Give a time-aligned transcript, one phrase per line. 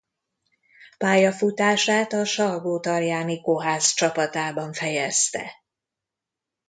[0.97, 5.51] Pályafutását a Salgótarjáni Kohász csapatában fejezte.